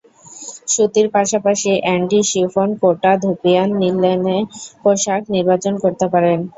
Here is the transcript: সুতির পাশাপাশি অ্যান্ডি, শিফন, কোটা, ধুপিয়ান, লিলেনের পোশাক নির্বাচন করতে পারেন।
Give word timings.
সুতির 0.67 1.07
পাশাপাশি 1.15 1.71
অ্যান্ডি, 1.81 2.19
শিফন, 2.31 2.69
কোটা, 2.81 3.11
ধুপিয়ান, 3.23 3.69
লিলেনের 3.81 4.43
পোশাক 4.81 5.21
নির্বাচন 5.35 5.73
করতে 5.83 6.05
পারেন। 6.13 6.39